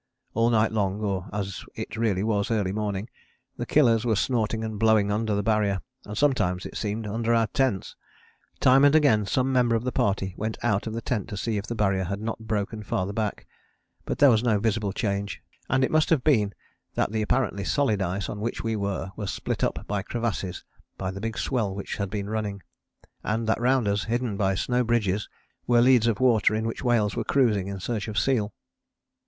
[0.33, 3.07] All night long, or as it really was, early morning,
[3.57, 7.45] the Killers were snorting and blowing under the Barrier, and sometimes, it seemed, under our
[7.45, 7.95] tents.
[8.59, 11.55] Time and again some member of the party went out of the tent to see
[11.57, 13.45] if the Barrier had not broken farther back,
[14.03, 16.55] but there was no visible change, and it must have been
[16.95, 20.63] that the apparently solid ice on which we were, was split up by crevasses
[20.97, 22.63] by the big swell which had been running,
[23.23, 25.29] and that round us, hidden by snow bridges,
[25.67, 28.51] were leads of water in which whales were cruising in search of seal.